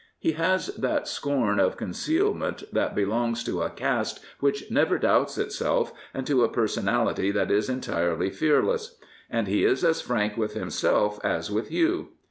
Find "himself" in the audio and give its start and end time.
10.55-11.19